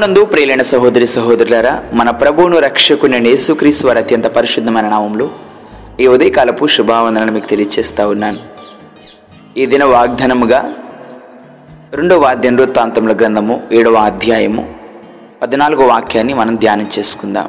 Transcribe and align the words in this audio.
ప్రభునందు 0.00 0.24
ప్రియులైన 0.24 0.62
సహోదరి 0.62 1.06
సహోదరులారా 1.06 1.72
మన 1.92 2.10
ప్రభువును 2.10 2.58
రక్షకుని 2.58 3.18
యేసుక్రీస్తు 3.28 3.86
వారి 3.86 3.98
అత్యంత 3.98 4.24
పరిశుద్ధమైన 4.26 4.88
నామంలో 4.88 5.30
ఈ 6.00 6.06
ఉదయకాలపు 6.06 6.66
శుభావందనలు 6.66 7.32
మీకు 7.32 7.46
తెలియజేస్తా 7.46 8.06
ఉన్నాను. 8.08 8.38
ఈ 9.56 9.66
దిన 9.66 9.84
వాగ్దానముగా 9.84 10.60
రెండవ 11.94 12.24
అధ్యాయం 12.24 12.56
వృత్తాంతముల 12.56 13.12
గ్రంథము 13.12 13.60
ఏడవ 13.72 13.94
అధ్యాయము 13.94 14.64
పద్నాలుగో 15.42 15.86
వాక్యాన్ని 15.86 16.34
మనం 16.34 16.56
ధ్యానం 16.56 16.88
చేసుకుందాం. 16.98 17.48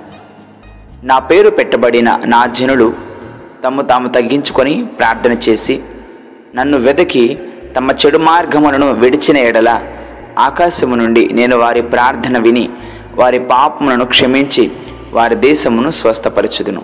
నా 1.03 1.19
పేరు 1.19 1.49
పెట్టబడిన 1.49 2.19
నా 2.25 2.45
జనులు 2.45 2.93
తమ్ము 3.63 3.81
తాము 3.81 4.07
తగ్గించుకొని 4.07 4.85
ప్రార్థన 4.99 5.37
చేసి 5.49 5.81
నన్ను 6.55 6.77
వెదకి 6.77 7.39
తమ 7.77 7.91
చెడు 7.91 8.17
మార్గములను 8.17 8.93
విడిచిన 8.93 9.37
ఎడల 9.37 9.71
ఆకాశము 10.39 10.95
నుండి 10.95 11.29
నేను 11.33 11.57
వారి 11.57 11.81
ప్రార్థన 11.81 12.37
విని 12.37 12.69
వారి 13.15 13.39
పాపములను 13.39 14.05
క్షమించి 14.05 14.71
వారి 15.13 15.35
దేశమును 15.35 15.89
స్వస్థపరచుదును. 15.89 16.81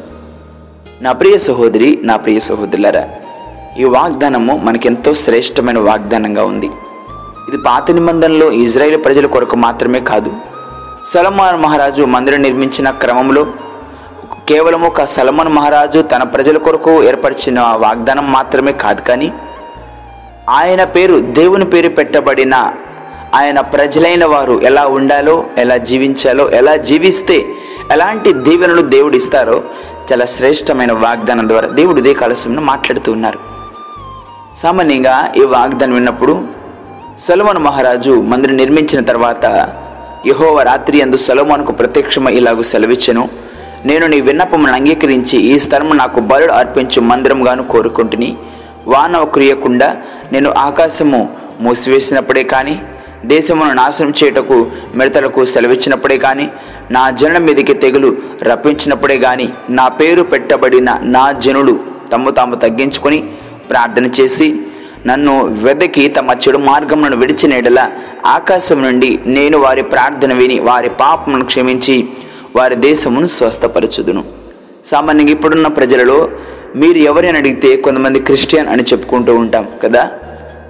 నా 1.01 1.11
ప్రియ 1.11 1.37
సహోదరి 1.37 1.99
నా 2.03 2.15
ప్రియ 2.15 2.39
సహోదరులరా 2.39 3.09
ఈ 3.79 3.83
వాగ్దానము 3.83 4.57
మనకెంతో 4.57 5.13
శ్రేష్టమైన 5.13 5.79
వాగ్దానంగా 5.79 6.43
ఉంది. 6.43 6.69
ఇది 7.47 7.57
పాత 7.57 7.91
నిబంధనలో 7.91 8.51
ఇజ్రాయేల్ 8.51 9.03
ప్రజల 9.03 9.25
కొరకు 9.25 9.55
మాత్రమే 9.55 9.99
కాదు 9.99 10.31
సలమాన్ 11.05 11.61
మహారాజు 11.61 12.03
మందిరం 12.03 12.41
నిర్మించిన 12.41 12.89
క్రమంలో 12.89 13.47
కేవలం 14.49 14.81
ఒక 14.81 15.03
సలమాన్ 15.03 15.49
మహారాజు 15.49 15.99
తన 15.99 16.23
ప్రజల 16.23 16.57
కొరకు 16.57 17.03
ఏర్పరిచిన 17.03 17.59
వాగ్దానం 17.59 18.31
మాత్రమే 18.31 18.71
కాదు 18.71 19.01
కానీ 19.01 19.33
ఆయన 20.49 20.83
పేరు 20.83 21.19
దేవుని 21.19 21.65
పేరు 21.65 21.89
పెట్టబడిన 21.89 22.71
ఆయన 23.33 23.61
ప్రజలైన 23.61 24.25
వారు 24.25 24.61
ఎలా 24.63 24.85
ఉండాలో 24.87 25.45
ఎలా 25.57 25.77
జీవించాలో 25.77 26.49
ఎలా 26.49 26.75
జీవిస్తే 26.75 27.45
ఎలాంటి 27.91 28.33
దీవెనలు 28.33 28.81
దేవుడు 28.81 29.15
ఇస్తారో 29.15 29.63
చాలా 30.11 30.25
శ్రేష్టమైన 30.25 30.91
వాగ్దానం 30.91 31.49
ద్వారా 31.49 31.67
దేవుడు 31.67 31.99
ఇదే 31.99 32.13
కలసంను 32.13 32.61
మాట్లాడుతూ 32.61 33.11
ఉన్నారు. 33.11 33.39
సామాన్యంగా 34.55 35.33
ఈ 35.37 35.41
వాగ్దానం 35.41 35.93
విన్నప్పుడు 35.93 36.43
సొలమన్ 37.19 37.57
మహారాజు 37.57 38.11
మందిరం 38.11 38.55
నిర్మించిన 38.55 39.01
తర్వాత 39.01 39.45
యహోవ 40.27 40.61
రాత్రి 40.61 41.01
అందు 41.01 41.17
సొలమోనుకు 41.17 41.71
ప్రత్యక్షమై 41.71 42.33
ఇలాగూ 42.33 42.61
సెలవిచ్చెను 42.61 43.29
నేను 43.85 44.07
నీ 44.07 44.21
విన్నపమును 44.21 44.73
అంగీకరించి 44.73 45.37
ఈ 45.37 45.59
స్థలము 45.59 45.93
నాకు 45.93 46.19
బలుడు 46.19 46.53
అర్పించు 46.53 47.01
మందిరంగాను 47.01 47.63
కోరుకుంటుని 47.67 48.37
వాన 48.87 49.23
కురియకుండా 49.23 49.95
నేను 50.31 50.51
ఆకాశము 50.51 51.29
మూసివేసినప్పుడే 51.61 52.43
కానీ 52.43 52.81
దేశమును 53.23 53.73
నాశనం 53.73 54.09
చేయుటకు 54.11 54.57
మిడతలకు 54.95 55.45
సెలవిచ్చినప్పుడే 55.45 56.17
కానీ 56.17 56.45
నా 56.91 57.09
జనుల 57.09 57.37
మీదకి 57.37 57.73
తెగులు 57.73 58.09
రప్పించినప్పుడే 58.41 59.17
కానీ 59.17 59.47
నా 59.69 59.87
పేరు 59.87 60.23
పెట్టబడిన 60.23 60.89
నా 61.01 61.31
జనులు 61.31 61.73
తమ్ము 62.11 62.31
తాము 62.31 62.55
తగ్గించుకొని 62.55 63.19
ప్రార్థన 63.69 64.05
చేసి 64.19 64.47
నన్ను 65.05 65.43
వెదకి 65.63 66.07
తమ 66.07 66.31
చెడు 66.31 66.57
మార్గములను 66.57 67.17
విడిచిన 67.17 67.53
ఎడల 67.53 67.79
ఆకాశం 68.25 68.81
నుండి 68.81 69.19
నేను 69.27 69.57
వారి 69.57 69.81
ప్రార్థన 69.83 70.33
విని 70.33 70.59
వారి 70.59 70.89
పాపమును 70.89 71.45
క్షమించి 71.45 71.95
వారి 72.55 72.75
దేశమును 72.75 73.27
స్వస్థపరచుదును. 73.27 74.23
సామాన్యంగా 74.85 75.31
ఇప్పుడున్న 75.31 75.67
ప్రజలలో 75.67 76.29
మీరు 76.75 76.97
ఎవరైనా 76.99 77.39
అడిగితే 77.39 77.75
కొంతమంది 77.75 78.19
క్రిస్టియన్ 78.19 78.67
అని 78.67 78.83
చెప్పుకుంటూ 78.83 79.35
ఉంటాం 79.35 79.67
కదా? 79.83 80.03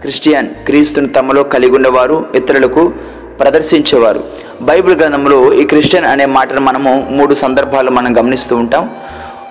క్రిస్టియన్ 0.01 0.47
క్రీస్తును 0.47 1.07
తమలో 1.07 1.43
కలిగి 1.43 1.71
ఉన్నవారు 1.71 2.25
ఇతరులకు 2.35 2.93
ప్రదర్శించేవారు. 3.39 4.23
బైబిల్ 4.61 4.95
గ్రంథంలో 4.95 5.53
ఈ 5.53 5.63
క్రిస్టియన్ 5.63 6.05
అనే 6.05 6.25
మాటను 6.25 6.61
మనము 6.61 7.07
మూడు 7.09 7.33
సందర్భాలు 7.33 7.91
మనం 7.91 8.17
గమనిస్తూ 8.17 8.55
ఉంటాం. 8.55 8.89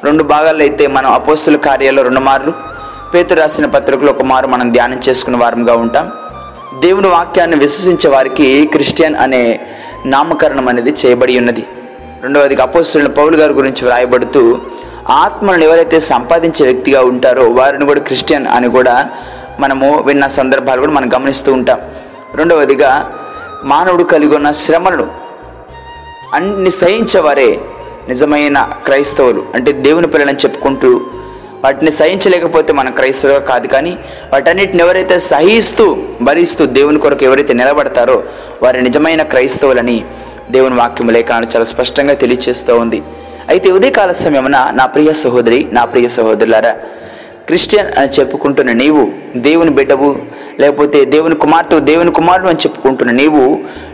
రెండు 0.04 0.22
భాగాల్లో 0.22 0.62
అయితే 0.62 0.86
మనం 0.86 1.12
అపోస్తుల 1.12 1.56
కార్యాల్లో 1.56 2.02
రెండు 2.02 2.20
మార్లు 2.20 2.52
పేతురు 3.14 3.40
రాసిన 3.40 3.66
పత్రికలు 3.66 4.10
ఒక 4.10 4.22
మారు 4.22 4.46
మనం 4.46 4.72
ధ్యానం 4.72 5.00
చేసుకున్న 5.08 5.36
వారంగా 5.36 5.74
ఉంటాం. 5.74 6.10
దేవుని 6.80 7.08
వాక్యాన్ని 7.08 7.56
విశ్వసించే 7.56 8.10
వారికి 8.10 8.66
క్రిస్టియన్ 8.66 9.16
అనే 9.16 9.60
నామకరణం 10.06 10.68
అనేది 10.68 10.94
చేయబడి 11.06 11.38
ఉన్నది. 11.38 11.64
రెండవది 12.22 12.54
అపోస్తులను 12.54 13.08
పౌలు 13.08 13.36
గారి 13.36 13.52
గురించి 13.52 13.84
వ్రాయబడుతూ 13.84 14.58
ఆత్మలను 15.08 15.64
ఎవరైతే 15.64 15.98
సంపాదించే 16.00 16.66
వ్యక్తిగా 16.66 17.00
ఉంటారో 17.00 17.44
వారిని 17.48 17.84
కూడా 17.84 18.00
క్రిస్టియన్ 18.00 18.46
అని 18.46 18.70
కూడా 18.70 19.08
మనము 19.60 20.02
విన్న 20.02 20.26
సందర్భాలు 20.26 20.80
కూడా 20.80 20.92
మనం 20.92 21.14
గమనిస్తూ 21.14 21.52
ఉంటాం. 21.52 21.80
రెండవదిగా 22.34 23.12
మానవుడు 23.64 24.04
కలిగి 24.04 24.36
ఉన్న 24.36 24.52
శ్రమలను 24.52 25.06
అన్ని 26.34 26.70
సహించేవారే 26.70 27.60
నిజమైన 28.08 28.68
క్రైస్తవులు. 28.84 29.42
అంటే 29.54 29.72
దేవుని 29.72 30.06
పిల్లలని 30.06 30.36
చెప్పుకుంటూ 30.36 31.00
వాటిని 31.64 31.90
సహించలేకపోతే 31.90 32.72
మన 32.72 32.90
క్రైస్తవులుగా 32.90 33.40
కాదు 33.40 33.66
కానీ 33.66 33.98
వాటన్నిటిని 34.32 34.82
ఎవరైతే 34.82 35.18
సహిస్తూ 35.18 35.96
భరిస్తూ 36.22 36.66
దేవుని 36.66 36.98
కొరకు 36.98 37.24
ఎవరైతే 37.24 37.54
నిలబడతారో 37.54 38.22
వారి 38.62 38.82
నిజమైన 38.82 39.22
క్రైస్తవులని 39.22 40.04
దేవుని 40.50 40.74
వాక్యం 40.74 41.08
లేఖనాలు 41.08 41.44
చాలా 41.44 41.64
స్పష్టంగా 41.64 42.14
తెలియచేస్తూ 42.14 42.78
ఉంది. 42.78 43.02
అయితే 43.48 43.70
ఉదయకాల 43.70 44.12
సమయమున 44.12 44.70
నా 44.74 44.86
ప్రియ 44.86 45.12
సహోదరి 45.12 45.68
నా 45.72 45.84
ప్రియ 45.84 46.08
సహోదరులారా 46.08 46.76
క్రిస్టియన్ 47.46 47.90
అని 47.98 48.10
చెప్పుకుంటున్న 48.10 48.72
నీవు 48.72 49.02
దేవుని 49.36 49.70
బిడ్డవు 49.70 50.10
లేకపోతే 50.60 50.98
దేవుని 51.04 51.36
కుమార్తె 51.36 51.78
దేవుని 51.80 52.12
కుమారుడు 52.12 52.48
అని 52.48 52.58
చెప్పుకుంటున్న 52.58 53.12
నీవు 53.12 53.42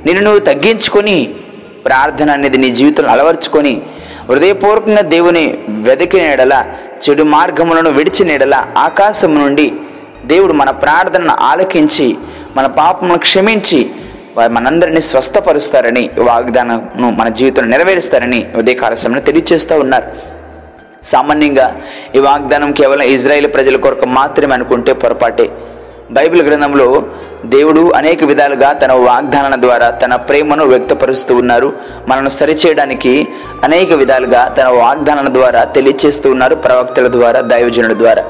నిన్ను 0.07 0.23
నువ్వు 0.23 0.41
తగ్గించుకొని 0.41 1.17
ప్రార్థన 1.85 2.31
అనేది 2.31 2.59
నీ 2.59 2.69
జీవితంలో 2.71 3.11
అలవర్చుకొని 3.11 3.75
హృదయపూర్వకంగా 4.29 5.03
దేవుని 5.09 5.45
వెతికిన 5.83 6.25
ఎడల 6.27 6.55
చెడు 7.05 7.25
మార్గములను 7.33 7.91
విడిచిన 7.91 8.31
ఎడల 8.31 8.57
ఆకాశం 8.79 9.33
నుండి 9.35 9.67
దేవుడు 10.27 10.53
మన 10.53 10.71
ప్రార్థనను 10.83 11.35
ఆలకించి 11.43 12.07
మన 12.57 12.67
పాపమును 12.79 13.17
క్షమించి 13.19 13.81
వారు 14.37 14.53
మనందరినీ 14.53 15.01
స్వస్థపరుస్తారని 15.01 16.11
వాగ్దానం 16.19 16.79
మన 17.19 17.29
జీవితంలో 17.39 17.71
నెరవేరుస్తారని 17.71 18.41
ఉదయకాల 18.57 18.95
సమయంలో 18.95 19.25
తెలియజేస్తూ 19.25 19.75
ఉన్నారు. 19.81 20.07
సామాన్యంగా 21.05 21.81
ఈ 22.15 22.19
వాగ్దానం 22.19 22.73
కేవలం 22.73 23.03
ఇజ్రాయేల్ 23.03 23.55
ప్రజల 23.55 23.77
కొరకు 23.77 24.07
మాత్రమే 24.07 24.55
అనుకుంటే 24.55 24.93
పొరపాటే. 24.93 25.51
బైబిల్ 26.11 26.43
గ్రంథంలో 26.47 27.03
దేవుడు 27.45 27.93
అనేక 27.97 28.25
విధాలుగా 28.25 28.73
తన 28.73 28.93
వాగ్దానాల 28.93 29.57
ద్వారా 29.61 29.91
తన 29.91 30.17
ప్రేమను 30.17 30.65
వ్యక్తపరుస్తూ 30.65 31.37
ఉన్నారు. 31.37 31.73
మనను 32.09 32.29
సరిచేయడానికి 32.29 33.29
అనేక 33.65 33.93
విధాలుగా 33.93 34.49
తన 34.49 34.67
వాగ్దానాల 34.67 35.29
ద్వారా 35.29 35.65
తెలియచేస్తూ 35.65 36.31
ఉన్నారు 36.31 36.55
ప్రవక్తల 36.55 37.09
ద్వారా 37.09 37.41
దైవజనుల 37.41 37.93
ద్వారా. 37.99 38.25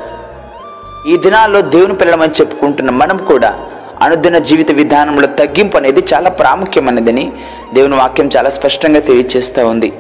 ఈ 1.07 1.17
దినాల్లో 1.17 1.61
దేవుని 1.61 1.95
పిల్లలమని 1.95 2.33
చెప్పుకుంటున్న 2.41 2.91
మనం 2.91 3.17
కూడా 3.17 3.55
అనుదిన 4.03 4.39
జీవిత 4.39 4.71
విధానంలో 4.71 5.27
తగ్గింపు 5.27 5.77
అనేది 5.77 6.05
చాలా 6.15 6.31
ప్రాముఖ్యమైనదని 6.31 7.33
దేవుని 7.75 7.97
వాక్యం 7.97 8.31
చాలా 8.37 8.51
స్పష్టంగా 8.51 9.01
తెలియచేస్తూ 9.01 9.67
ఉంది. 9.67 9.93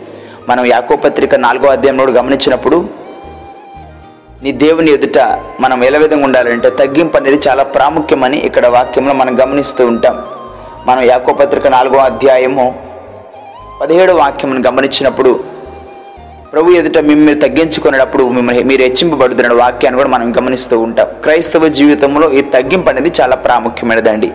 మనం 0.48 0.64
యాకో 0.64 0.97
పత్రిక 0.97 1.34
నాలుగో 1.34 1.69
అధ్యాయంలో 1.69 2.04
గమనించినప్పుడు 2.04 2.88
నీ 4.42 4.53
దేవుని 4.53 4.91
ఎదుట 4.91 5.19
మనం 5.60 5.84
ఎలా 5.84 5.98
విధంగా 5.98 6.25
ఉండాలంటే 6.25 6.70
తగ్గింపు 6.70 7.16
అనేది 7.16 7.41
చాలా 7.48 7.62
ప్రాముఖ్యమని 7.62 8.38
ఇక్కడ 8.38 8.66
వాక్యంలో 8.66 9.14
మనం 9.14 9.42
గమనిస్తూ 9.42 9.86
ఉంటాం. 9.86 10.22
మనం 10.86 11.02
యాకో 11.02 11.32
పత్రిక 11.32 11.66
నాలుగో 11.66 11.97
అధ్యాయము 11.97 12.82
పదిహేడు 13.81 14.12
వాక్యమును 14.12 14.62
గమనించినప్పుడు 14.66 15.44
ప్రభు 16.52 16.70
ఎదుట 16.70 16.99
మిమ్మల్ని 16.99 17.40
తగ్గించుకునేటప్పుడు 17.40 18.28
మిమ్మల్ని 18.28 18.62
మీరు 18.62 18.82
హెచ్చింపబడుతున్న 18.82 19.52
వాక్యాన్ని 19.52 20.00
కూడా 20.00 20.11
మనం 20.11 20.37
గమనిస్తూ 20.37 20.81
ఉంటాం. 20.81 21.06
క్రైస్తవ 21.22 21.69
జీవితంలో 21.69 22.32
ఈ 22.32 22.43
తగ్గింపు 22.43 22.88
అనేది 22.88 23.12
చాలా 23.20 23.37
ప్రాముఖ్యమైనదండి. 23.37 24.32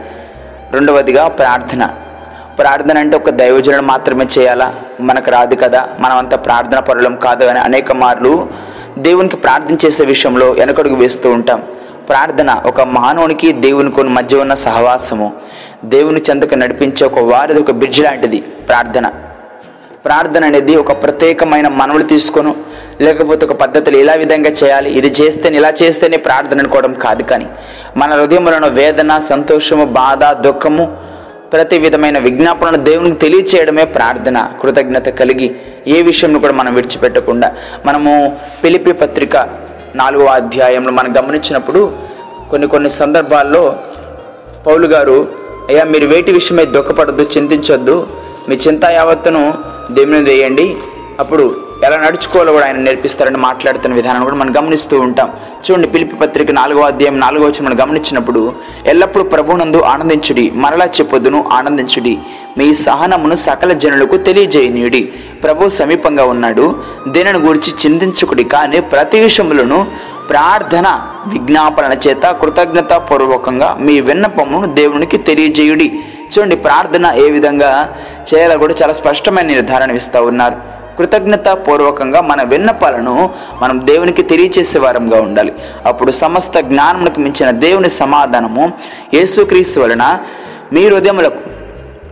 రెండవదిగా 0.71 1.27
ప్రార్థన. 1.27 1.89
ప్రార్థన 2.59 2.97
అంటే 2.97 3.17
ఒక 3.17 3.29
దైవజనుడు 3.29 3.81
మాత్రమే 3.81 4.27
చేయాలా? 4.39 4.73
మనకు 4.99 5.31
రాదు 5.31 5.55
కదా. 5.55 5.89
మనమంత 5.99 6.45
ప్రార్థన 6.45 6.79
పరులం 6.79 7.15
కాదు 7.15 7.45
అని 7.45 7.59
అనేక 7.59 7.91
మార్లు 7.91 8.47
దేవునికి 8.97 9.35
ప్రార్థన 9.35 9.77
చేసే 9.85 10.05
విషయంలో 10.05 10.51
వెనకడుగు 10.51 10.95
వేస్తూ 10.95 11.31
ఉంటాం. 11.31 11.63
ప్రార్థన 12.09 12.61
ఒక 12.65 12.81
మానవునికి 12.81 13.51
దేవునికి 13.51 14.03
మధ్య 14.03 14.37
ఉన్న 14.37 14.53
సహవాసము. 14.53 15.33
దేవుని 15.85 16.21
చెంతకు 16.29 16.55
నడిపించే 16.55 17.05
ఒక 17.05 17.19
వారిది 17.19 17.59
ఒక 17.59 17.71
బ్రిడ్జ్ 17.71 18.01
లాంటిది 18.01 18.39
ప్రార్థన. 18.39 19.07
ప్రార్థన 20.05 20.45
అనేది 20.45 20.75
ఒక 20.75 21.03
ప్రత్యేకమైన 21.03 21.67
మనవులు 21.67 22.03
తీసుకొను 22.03 22.55
లేకపోతే 23.01 23.45
ఒక 23.45 23.53
పద్ధతులు 23.53 23.97
ఇలా 23.97 24.13
విధంగా 24.13 24.49
చేయాలి 24.49 24.89
ఇది 24.89 25.13
చేస్తేనే 25.21 25.57
ఇలా 25.57 25.73
చేస్తేనే 25.83 26.17
ప్రార్థన 26.17 26.59
అనుకోవడం 26.59 26.93
కాదు 26.93 27.23
కానీ 27.23 27.47
మన 27.97 28.13
హృదయంలో 28.13 28.67
వేదన 28.67 29.19
సంతోషము 29.19 29.85
బాధ 29.85 30.25
దుఃఖము 30.25 30.97
ప్రతి 31.53 31.77
విధమైన 31.77 32.19
విజ్ఞాపనను 32.19 32.83
దేవునికి 32.83 33.19
తెలియచేయడమే 33.19 33.85
ప్రార్థన 33.85 34.51
కృతజ్ఞత 34.61 35.09
కలిగి 35.09 35.55
ఏ 35.87 36.01
విషయంలో 36.01 36.39
కూడా 36.39 36.53
మనం 36.53 36.75
విడిచిపెట్టకుండా. 36.75 37.55
మనము 37.85 38.39
పిలిపి 38.63 38.91
పత్రిక 38.91 39.37
నాలుగో 39.95 40.25
అధ్యాయంలో 40.25 40.91
మనం 40.91 41.13
గమనించినప్పుడు 41.17 41.93
కొన్ని 42.49 42.67
కొన్ని 42.67 42.89
సందర్భాల్లో 42.89 43.75
పౌలు 44.67 44.87
గారు 44.87 45.27
అయ్యా 45.69 45.83
మీరు 45.83 46.07
వేటి 46.07 46.31
విషయమై 46.31 46.65
దుఃఖపడద్దు 46.65 47.21
చింతించొద్దు. 47.21 48.07
మీ 48.49 48.55
చింత 48.55 48.85
యావత్తును 48.85 49.53
దేవుని 49.91 50.23
వేయండి. 50.23 50.75
అప్పుడు 51.19 51.66
ఎలా 51.85 51.97
నడుచుకోవాలో 51.97 52.51
కూడా 52.53 52.65
ఆయన 52.65 52.79
నేర్పిస్తారని 52.85 53.37
మాట్లాడుతున్న 53.37 53.95
విధానం 53.95 54.23
కూడా 54.23 54.35
మనం 54.35 54.51
గమనిస్తూ 54.57 54.95
ఉంటాం. 54.99 55.29
చూడండి 55.65 55.87
పిలిపి 55.87 56.15
పత్రిక 56.15 56.51
నాలుగో 56.51 56.81
అధ్యాయం 56.81 57.19
నాలుగో 57.19 57.45
వచ్చి 57.45 57.61
మనం 57.65 57.77
గమనించినప్పుడు 57.81 58.41
ఎల్లప్పుడూ 58.85 59.23
ప్రభునందు 59.33 59.79
ఆనందించుడి 59.91 60.45
మరలా 60.63 60.85
చెప్పొద్దును 60.97 61.39
ఆనందించుడి. 61.57 62.13
మీ 62.57 62.73
సహనమును 62.73 63.35
సకల 63.35 63.73
జనులకు 63.73 64.17
తెలియజేయనీయుడి. 64.17 65.01
ప్రభు 65.43 65.67
సమీపంగా 65.79 66.25
ఉన్నాడు 66.25 66.75
దీనిని 67.07 67.39
గురించి 67.47 67.73
చింతించుకుడి 67.83 68.43
కానీ 68.43 68.79
ప్రతి 68.79 69.19
విషయములను 69.19 69.79
ప్రార్థన 70.29 70.87
విజ్ఞాపన 71.27 71.93
చేత 72.07 72.25
కృతజ్ఞతాపూర్వకంగా 72.41 73.77
మీ 73.79 74.01
విన్నపమును 74.01 74.67
దేవునికి 74.73 75.17
తెలియజేయుడి. 75.17 75.87
చూడండి 76.31 76.55
ప్రార్థన 76.55 77.05
ఏ 77.25 77.27
విధంగా 77.31 77.93
చేయాలో 78.29 78.57
కూడా 78.57 78.73
చాలా 78.83 78.93
స్పష్టమైన 78.93 79.47
నిర్ధారణ 79.47 79.91
ఇస్తూ 79.91 80.21
ఉన్నారు. 80.23 80.76
కృతజ్ఞతాపూర్వకంగా 80.97 82.21
మన 82.21 82.41
విన్నపాలను 82.41 83.29
మనం 83.61 83.81
దేవునికి 83.85 84.23
తెలియచేసే 84.23 84.79
వారంగా 84.79 85.21
ఉండాలి. 85.21 85.53
అప్పుడు 85.85 86.11
సమస్త 86.11 86.59
జ్ఞానములకు 86.59 87.19
మించిన 87.19 87.49
దేవుని 87.49 87.89
సమాధానము 87.89 88.73
యేసుక్రీస్తు 89.13 89.79
వలన 89.79 90.19
మీ 90.73 90.87
హృదయములకు 90.87 91.41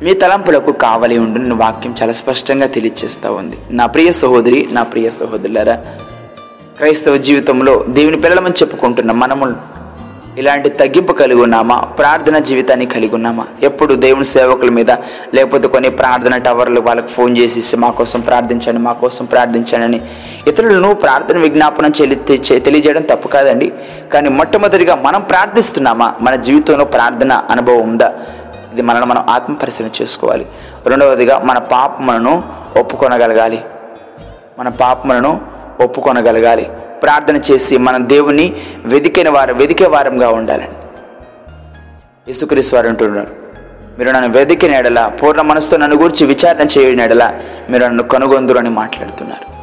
మీ 0.03 0.13
తలంపులకు 0.13 0.71
కావలి 0.71 1.17
ఉండుని 1.17 1.53
వాక్యం 1.53 1.95
చాలా 2.01 2.13
స్పష్టంగా 2.13 2.67
తెలియచేస్తూ 2.67 3.33
ఉంది. 3.33 3.57
నా 3.71 3.85
ప్రియ 3.85 4.11
సహోదరి 4.11 4.67
నా 4.71 4.83
ప్రియ 4.83 5.09
సహోదరులరా 5.09 5.75
క్రైస్తవ 6.77 7.17
జీవితంలో 7.17 7.85
దేవుని 7.87 8.17
పిల్లలమని 8.21 8.53
చెప్పుకుంటున్న 8.61 9.11
మనము 9.11 9.74
ఇలాంటి 10.37 10.69
తగ్గింపు 10.69 11.13
కలిగి 11.13 11.41
ఉన్నామా? 11.41 11.77
ప్రార్థన 11.77 12.37
జీవితాన్ని 12.37 12.85
కలిగి 12.85 13.15
ఉన్నామా? 13.15 13.47
ఎప్పుడు 13.63 13.93
దేవుని 13.93 14.25
సేవకుల 14.25 14.69
మీద 14.69 14.91
లేకపోతే 15.33 15.67
కొన్ని 15.67 15.89
ప్రార్థన 15.89 16.37
టవర్లు 16.37 16.81
వాళ్ళకి 16.81 17.07
ఫోన్ 17.07 17.37
చేసి 17.37 17.77
మా 17.77 17.89
కోసం 17.89 18.19
ప్రార్థించండి 18.19 18.81
మా 18.81 18.93
కోసం 18.93 19.25
ప్రార్థించండి 19.25 19.83
అని. 19.83 20.01
ఇతరులను 20.47 20.93
ప్రార్థన 20.93 21.37
విజ్ఞాపనం 21.37 21.91
చెల్లి 22.01 22.15
తె- 22.15 22.61
తెలియజేయడం 22.61 23.01
తప్పు 23.01 23.27
కాదండి. 23.27 23.73
కానీ 24.13 24.29
మొట్టమొదటిగా 24.29 24.95
మనం 24.95 25.21
ప్రార్థిస్తున్నామా? 25.21 26.13
మన 26.21 26.35
జీవితంలో 26.35 26.85
ప్రార్థన 26.85 27.33
అనుభవం 27.33 27.89
ఉందా? 27.89 28.13
ఇది 28.73 28.81
మనల్ని 28.81 29.05
మనం 29.05 29.25
ఆత్మ 29.29 29.53
పరిశీలన 29.53 29.89
చేసుకోవాలి. 30.01 30.45
రెండవదిగా 30.85 31.39
మన 31.39 31.57
పాపములను 31.57 32.43
ఒప్పుకొనగలగాలి. 32.79 33.63
మన 34.59 34.69
పాపములను 34.69 35.41
ఒప్పుకొనగలగాలి. 35.81 36.69
ప్రార్థన 37.01 37.41
చేసి 37.51 37.77
మన 37.77 37.97
దేవుని 37.97 38.55
వెదికిన 38.85 39.29
వారు 39.29 39.53
వెదికే 39.53 39.85
వారంగా 39.85 40.29
ఉండాలండి. 40.29 40.71
యేసుక్రీస్ 42.27 42.73
వారు 42.73 42.87
అంటున్నారు 42.87 43.45
మీరు 43.99 44.11
నన్ను 44.11 44.31
వెదికిన 44.31 44.71
ఎడల 44.71 45.11
పూర్ణ 45.23 45.41
మనసుతో 45.41 45.77
నన్ను 45.77 45.97
గురించి 45.97 46.27
విచారణ 46.27 46.67
చేయని 46.77 47.03
ఎడల 47.03 47.39
మీరు 47.69 47.85
నన్ను 47.85 48.03
కనుగొందురు 48.03 48.57
అని 48.57 48.69
మాట్లాడుతున్నారు. 48.69 49.55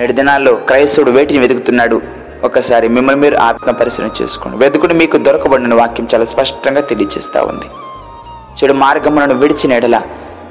నేటి 0.00 0.12
దినాల్లో 0.12 0.54
క్రైస్తవుడు 0.54 1.10
వేటిని 1.10 1.40
వెతుకుతున్నాడు? 1.40 2.02
ఒకసారి 2.44 2.88
మిమ్మల్ని 2.88 3.20
మీరు 3.20 3.36
ఆత్మ 3.36 3.70
పరిశీలన 3.70 4.10
చేసుకోండి. 4.22 4.58
వెతుకుడు 4.58 4.94
మీకు 4.94 5.16
దొరకబడిన 5.16 5.74
వాక్యం 5.74 6.08
చాలా 6.14 6.24
స్పష్టంగా 6.24 6.80
తెలియజేస్తూ 6.80 7.44
ఉంది. 7.44 7.66
చెడు 8.54 8.72
మార్గములను 8.72 9.34
విడిచిన 9.34 9.72
ఎడల 9.72 10.02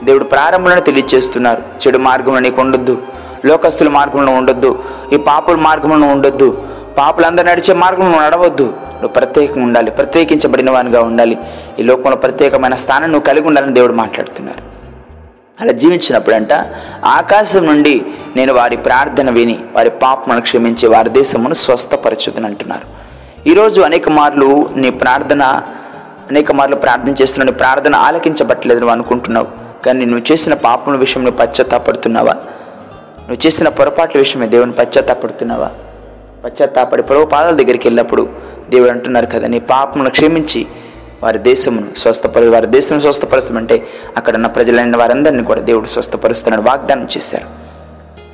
దేవుడు 0.04 0.24
ప్రారంభంలో 0.24 0.80
తెలియజేస్తున్నారు. 0.80 1.64
చెడు 1.88 1.98
మార్గంలో 1.98 2.40
నీకు 2.40 2.62
ఉండొద్దు. 2.62 3.02
లోకస్తుల 3.46 3.90
మార్గంలో 3.90 4.32
ఉండొద్దు. 4.32 4.84
ఈ 5.14 5.18
పాపుల 5.18 5.56
మార్గంలో 5.56 6.08
ఉండొద్దు. 6.08 6.62
పాపులందరూ 6.98 7.48
నడిచే 7.48 7.74
మార్గంలో 7.74 8.22
నడవద్దు. 8.22 8.64
నువ్వు 8.64 9.08
ప్రత్యేకంగా 9.08 9.64
ఉండాలి. 9.64 9.92
ప్రత్యేకించబడిన 9.92 10.72
వానిగా 10.72 11.02
ఉండాలి. 11.02 11.38
ఈ 11.80 11.84
లోకంలో 11.84 12.18
ప్రత్యేకమైన 12.18 12.76
స్థానం 12.76 13.12
నువ్వు 13.12 13.26
కలిగి 13.26 13.48
ఉండాలని 13.48 13.74
దేవుడు 13.74 13.94
మాట్లాడుతున్నారు. 13.94 14.74
అలా 15.62 15.72
జీవించినప్పుడంట 15.72 16.54
ఆకాశం 17.06 17.66
నుండి 17.66 18.06
నేను 18.36 18.54
వారి 18.54 18.78
ప్రార్థన 18.78 19.30
విని 19.30 19.60
వారి 19.76 19.90
పాపమును 19.90 20.42
క్షమించి 20.42 20.88
వారి 20.88 21.10
దేశమును 21.10 21.54
స్వస్థపరచుదని 21.54 22.46
అంటున్నారు. 22.46 23.04
ఈరోజు 23.50 23.82
అనేక 23.82 24.10
మార్లు 24.10 24.70
నీ 24.76 24.90
ప్రార్థన 24.90 25.44
అనేక 26.32 26.52
మార్లు 26.52 26.76
ప్రార్థన 26.76 27.14
చేస్తున్న 27.22 27.46
నీ 27.46 27.52
ప్రార్థన 27.52 27.96
ఆలకించబట్టలేదు 27.96 28.80
నువ్వు 28.80 28.94
అనుకుంటున్నావు. 28.94 29.48
కానీ 29.86 30.06
నువ్వు 30.06 30.32
చేసిన 30.32 30.54
పాపముల 30.54 30.98
విషయంలో 30.98 31.32
పశ్చాత్తాపడుతున్నావా? 31.32 32.36
నువ్వు 33.24 33.46
చేసిన 33.46 33.70
పొరపాట్ల 33.70 34.20
విషయమే 34.20 34.48
దేవుని 34.48 34.72
పశ్చాత్తాపడుతున్నావా? 34.72 35.72
పశ్చాత్తాపడి 36.46 37.04
ప్రభు 37.04 37.26
పాదాల 37.26 37.56
దగ్గరికి 37.56 37.88
వెళ్ళినప్పుడు 37.88 38.30
దేవుడు 38.70 38.90
అంటున్నారు 38.90 39.26
కదా 39.26 39.48
నీ 39.48 39.60
పాపమును 39.60 40.10
క్షమించి 40.10 40.66
వారి 41.24 41.40
దేశమును 41.40 42.00
స్వస్థపరు 42.00 42.46
వారి 42.46 42.68
దేశం 42.68 43.02
స్వస్థపరచమంటే 43.02 43.88
అక్కడ 44.18 44.36
ఉన్న 44.36 44.48
ప్రజలైన 44.48 44.98
వారందరినీ 44.98 45.44
కూడా 45.44 45.62
దేవుడు 45.62 45.88
స్వస్థపరుస్తానని 45.88 46.62
వాగ్దానం 46.62 47.08
చేశారు. 47.18 47.46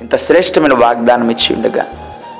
ఇంత 0.00 0.16
శ్రేష్టమైన 0.16 0.74
వాగ్దానం 0.74 1.30
ఇచ్చి 1.30 1.56
ఉండగా 1.56 1.82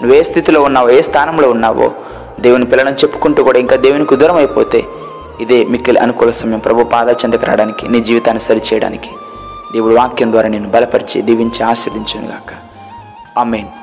నువ్వు 0.03 0.15
ఏ 0.17 0.23
స్థితిలో 0.23 0.63
ఉన్నావో 0.63 0.91
ఏ 0.91 1.01
స్థానంలో 1.03 1.51
ఉన్నావో 1.51 1.93
దేవుని 2.41 2.67
పిల్లలను 2.67 2.95
చెప్పుకుంటూ 2.95 3.43
కూడా 3.43 3.59
ఇంకా 3.59 3.77
దేవునికి 3.77 4.17
దూరం 4.17 4.37
అయిపోతే 4.37 4.85
ఇదే 5.41 5.65
మిక్కిలి 5.65 5.99
అనుకూల 5.99 6.31
సమయం. 6.31 6.59
ప్రభు 6.59 6.85
పాదాల 6.85 7.15
చెందకు 7.15 7.47
రావడానికి 7.47 7.89
నీ 7.89 8.01
జీవితాన్ని 8.01 8.41
సరిచేయడానికి. 8.41 9.11
దేవుడు 9.73 9.95
వాక్యం 9.95 10.33
ద్వారా 10.33 10.49
నేను 10.49 10.69
బలపరిచి 10.69 11.23
దీవించి 11.23 11.63
ఆస్వాదించును 11.63 12.33
గాక 12.33 12.53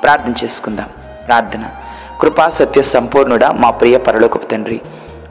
ప్రార్థన 0.02 0.44
చేసుకుందాం. 0.44 0.86
ప్రార్థన. 1.26 1.64
కృపా 2.20 2.48
సత్య 2.48 2.82
సంపూర్ణుడా 2.82 3.50
మా 3.52 3.70
ప్రియ 3.70 3.98
పరలోకపు 3.98 4.46
తండ్రి 4.46 4.80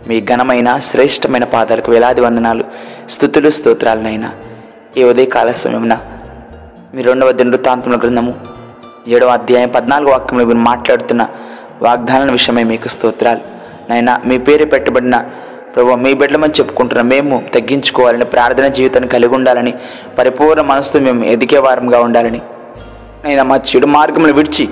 మీ 0.08 0.22
ఘనమైన 0.22 0.80
శ్రేష్టమైన 0.80 1.44
పాదాలకు 1.44 1.92
వేలాది 1.92 2.22
వందనాలు 2.22 2.64
స్థుతులు 3.10 3.50
స్తోత్రాలనైనా 3.50 4.32
ఈ 4.98 5.04
ఉదయకాల 5.04 5.52
సమయమున 5.52 5.98
మీ 6.94 7.02
రెండవ 7.02 7.32
దినృత్తాంతముల 7.32 7.98
గ్రంథము 7.98 8.34
ఏడవ 9.08 9.28
అధ్యాయం 9.28 9.70
పద్నాలుగు 9.70 10.12
వాక్యంలో 10.12 10.46
మీరు 10.46 10.58
మాట్లాడుతున్న 10.58 11.28
వాగ్దానాల 11.82 12.32
విషయమై 12.32 12.64
మీకు 12.64 12.88
స్తోత్రాలు. 12.88 13.40
నైనా 13.90 14.22
మీ 14.26 14.38
పేరు 14.38 14.66
పెట్టబడిన 14.66 15.26
ప్రభు 15.78 15.90
మీ 15.90 16.14
బిడ్డలమని 16.14 16.54
చెప్పుకుంటున్న. 16.60 17.02
మేము 17.02 17.44
తగ్గించుకోవాలని 17.54 18.26
ప్రార్థన 18.26 18.68
జీవితాన్ని 18.68 19.10
కలిగి 19.10 19.34
ఉండాలని 19.34 19.74
పరిపూర్ణ 20.18 20.62
మనసుతో 20.62 21.00
మేము 21.00 21.26
ఎదిగే 21.26 21.58
వారంగా 21.58 22.00
ఉండాలని. 22.00 22.42
అయినా 23.26 23.44
మా 23.44 23.56
చెడు 23.56 23.86
మార్గములు 23.86 24.34
విడిచి 24.34 24.70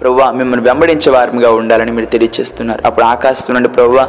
ప్రభు 0.00 0.22
మిమ్మల్ని 0.22 0.66
వెంబడించే 0.66 1.12
వారంగా 1.12 1.50
ఉండాలని 1.50 1.92
మీరు 1.92 2.06
తెలియజేస్తున్నారు. 2.06 2.82
అప్పుడు 2.86 3.04
ఆకాశం 3.04 3.54
నుండి 3.54 3.68
ప్రభువా 3.68 4.08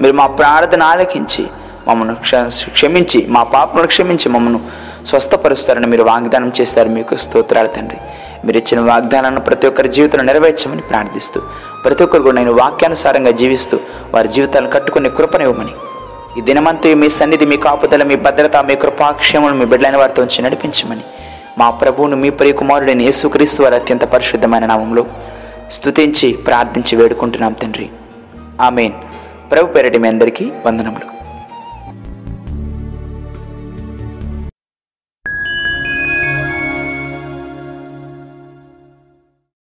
మీరు 0.00 0.12
మా 0.12 0.26
ప్రార్థన 0.26 0.82
ఆలకించి 0.82 1.46
మమ్మల్ని 1.88 2.14
క్ష- 2.14 2.70
క్షమించి 2.70 3.26
మా 3.28 3.42
పాపను 3.42 3.86
క్షమించి 3.86 4.28
మమ్మల్ని 4.28 4.60
స్వస్థపరుస్తారని 5.06 5.86
మీరు 5.86 6.02
వాగ్దానం 6.02 6.52
చేస్తారు 6.60 6.88
మీకు 6.88 7.16
స్తోత్రాలు 7.16 7.68
తండ్రి. 7.68 7.98
మీరు 8.44 8.58
ఇచ్చిన 8.58 8.80
వాగ్దానాన్ని 8.80 9.40
ప్రతి 9.40 9.66
ఒక్కరి 9.66 9.88
జీవితంలో 9.88 10.24
నెరవేర్చమని 10.24 10.80
ప్రార్థిస్తూ 10.80 11.42
ప్రతి 11.84 12.04
ఒక్కరు 12.04 12.22
కూడా 12.22 12.36
నేను 12.36 12.52
వాక్యానుసారంగా 12.52 13.30
జీవిస్తూ 13.30 13.78
వారి 14.14 14.28
జీవితాలను 14.28 14.70
కట్టుకునే 14.70 15.08
కృపనివ్వమని 15.08 15.70
ఈ 16.38 16.40
దినమంతా 16.40 16.94
మీ 16.94 17.08
సన్నిధి 17.08 17.46
మీ 17.46 17.56
కాపుదల 17.56 18.02
మీ 18.02 18.16
భద్రత 18.16 18.56
మీ 18.56 18.76
కృపాక్షేమలు 18.76 19.54
మీ 19.54 19.64
బిడ్డలైన 19.64 19.96
వారితో 19.96 20.22
ఉంచి 20.22 20.42
నడిపించమని. 20.42 21.00
మా 21.58 21.70
ప్రభువును 21.70 22.16
మీ 22.16 22.30
ప్రియ 22.30 22.52
కుమారుడైన 22.52 23.00
యేసుక్రీస్తు 23.00 23.62
వారి 23.62 23.74
అత్యంత 23.74 24.04
పరిశుద్ధమైన 24.04 24.66
నామంలో 24.66 25.06
స్తుతించి 25.70 26.32
ప్రార్థించి 26.32 26.96
వేడుకుంటున్నాం 26.96 27.52
తండ్రి. 27.52 27.90
ఆమెన్. 28.60 28.92
ప్రభు 29.50 29.66
పేరటి 29.66 29.98
మీ 29.98 30.08
అందరికీ 30.08 30.52
వందనములు. 30.66 31.15